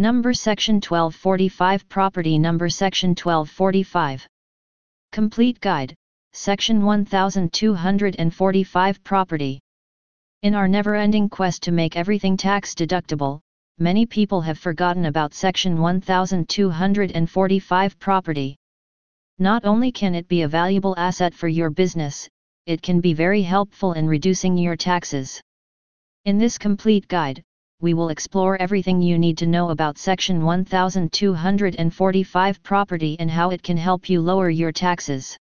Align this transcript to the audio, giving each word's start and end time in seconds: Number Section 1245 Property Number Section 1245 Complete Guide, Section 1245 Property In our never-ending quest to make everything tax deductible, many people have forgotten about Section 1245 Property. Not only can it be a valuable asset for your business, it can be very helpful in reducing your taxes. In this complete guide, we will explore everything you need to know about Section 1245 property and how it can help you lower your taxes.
Number 0.00 0.32
Section 0.32 0.76
1245 0.76 1.88
Property 1.88 2.38
Number 2.38 2.68
Section 2.68 3.16
1245 3.16 4.28
Complete 5.10 5.58
Guide, 5.58 5.92
Section 6.32 6.84
1245 6.84 9.02
Property 9.02 9.58
In 10.42 10.54
our 10.54 10.68
never-ending 10.68 11.28
quest 11.28 11.64
to 11.64 11.72
make 11.72 11.96
everything 11.96 12.36
tax 12.36 12.76
deductible, 12.76 13.40
many 13.80 14.06
people 14.06 14.40
have 14.40 14.60
forgotten 14.60 15.06
about 15.06 15.34
Section 15.34 15.80
1245 15.80 17.98
Property. 17.98 18.56
Not 19.40 19.64
only 19.64 19.90
can 19.90 20.14
it 20.14 20.28
be 20.28 20.42
a 20.42 20.48
valuable 20.48 20.94
asset 20.96 21.34
for 21.34 21.48
your 21.48 21.70
business, 21.70 22.28
it 22.66 22.82
can 22.82 23.00
be 23.00 23.14
very 23.14 23.42
helpful 23.42 23.94
in 23.94 24.06
reducing 24.06 24.56
your 24.56 24.76
taxes. 24.76 25.40
In 26.24 26.38
this 26.38 26.56
complete 26.56 27.08
guide, 27.08 27.42
we 27.80 27.94
will 27.94 28.08
explore 28.08 28.60
everything 28.60 29.00
you 29.00 29.20
need 29.20 29.38
to 29.38 29.46
know 29.46 29.70
about 29.70 29.98
Section 29.98 30.44
1245 30.44 32.62
property 32.64 33.16
and 33.20 33.30
how 33.30 33.50
it 33.50 33.62
can 33.62 33.76
help 33.76 34.08
you 34.08 34.20
lower 34.20 34.50
your 34.50 34.72
taxes. 34.72 35.38